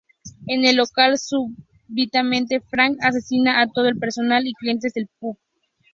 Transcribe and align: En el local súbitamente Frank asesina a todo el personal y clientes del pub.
En 0.47 0.65
el 0.65 0.77
local 0.77 1.19
súbitamente 1.19 2.59
Frank 2.59 2.97
asesina 3.03 3.61
a 3.61 3.67
todo 3.69 3.87
el 3.87 3.99
personal 3.99 4.47
y 4.47 4.55
clientes 4.55 4.95
del 4.95 5.07
pub. 5.19 5.37